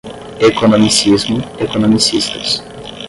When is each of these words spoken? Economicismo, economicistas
Economicismo, 0.47 1.37
economicistas 1.59 2.63